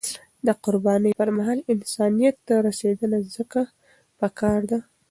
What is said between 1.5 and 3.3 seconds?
انسانیت ته رسیدنه